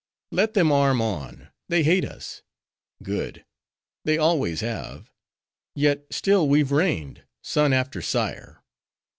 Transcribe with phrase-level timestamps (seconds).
[0.31, 1.49] "Let them arm on.
[1.69, 5.11] They hate us:—good;—they always have;
[5.75, 8.63] yet still we've reigned, son after sire.